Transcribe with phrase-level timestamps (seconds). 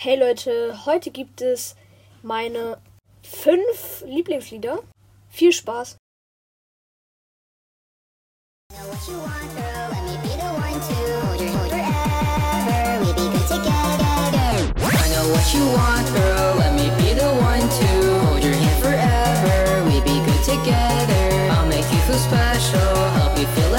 [0.00, 1.74] Hey Leute, heute gibt es
[2.22, 2.78] meine
[3.20, 4.78] fünf Lieblingslieder.
[5.28, 5.96] Viel Spaß!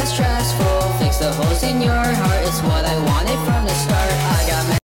[0.05, 2.43] Stressful, fix the holes in your heart.
[2.47, 4.11] It's what I wanted from the start.
[4.11, 4.78] I got.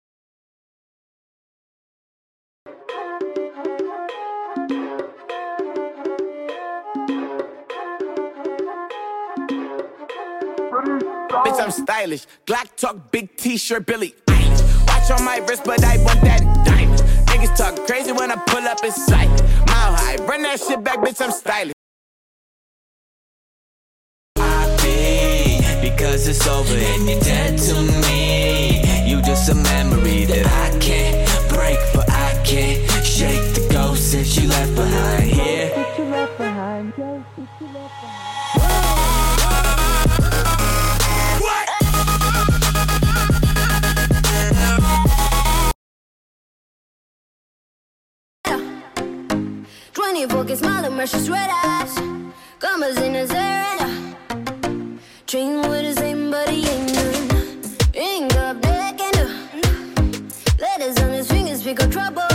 [11.45, 12.25] Bitch, I'm stylish.
[12.45, 14.15] Glock talk, big t-shirt, Billy.
[14.87, 16.99] Watch on my wrist, but I want that diamond.
[17.27, 19.29] Niggas talk crazy when I pull up in sight.
[19.67, 21.73] Mile high, run that shit back, bitch, I'm stylish.
[25.81, 27.75] Because it's over and you're dead to
[28.07, 29.09] me.
[29.09, 34.35] You just a memory that I can't break, but I can't shake the ghost that
[34.35, 35.24] you left behind
[50.55, 51.93] smile and mercy red eyes.
[52.59, 57.27] Commas in hair and Train with the same buddy ain't none.
[57.93, 59.15] Ring up deck and
[60.59, 61.91] Letters on his fingers, pick up.
[61.91, 62.34] Trouble.